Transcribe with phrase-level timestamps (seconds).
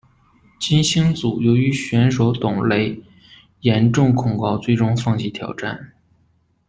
[0.59, 3.03] 金星组由于选手董蕾
[3.59, 5.91] 严重恐高最终放弃挑战。